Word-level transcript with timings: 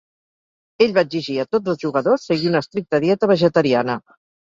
Ell 0.85 0.95
va 0.95 1.03
exigir 1.09 1.37
a 1.37 1.45
tots 1.57 1.75
els 1.75 1.85
jugadors 1.85 2.27
seguir 2.33 2.53
una 2.55 2.65
estricta 2.67 3.05
dieta 3.07 3.33
vegetariana. 3.37 4.05